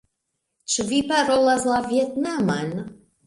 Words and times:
Ĉu 0.75 0.85
vi 0.91 1.01
parolas 1.11 1.67
la 1.73 1.83
vjetnaman? 1.91 2.73